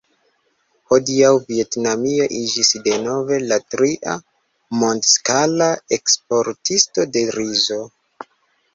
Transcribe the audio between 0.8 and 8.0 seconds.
Hodiaŭ Vjetnamio iĝis denove la tria mondskala eksportisto de rizo.